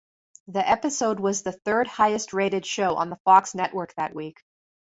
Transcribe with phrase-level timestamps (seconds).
[0.47, 4.41] The episode was the third highest rated show on the Fox network that week.